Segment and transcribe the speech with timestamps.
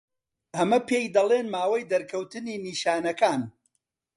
[0.55, 3.41] ئەمە پێی دەڵێن ماوەی دەرکەوتنی نیشانەکان.